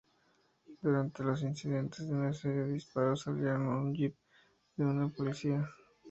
Durante 0.81 1.23
los 1.23 1.43
incidentes 1.43 1.99
una 2.07 2.33
serie 2.33 2.63
de 2.63 2.73
disparos 2.73 3.21
salieron 3.21 3.65
de 3.65 3.69
un 3.75 3.93
jeep 3.93 4.15
de 4.77 4.85
la 4.85 5.07
policía. 5.09 5.69